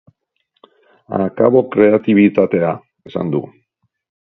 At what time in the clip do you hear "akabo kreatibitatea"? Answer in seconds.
1.25-2.73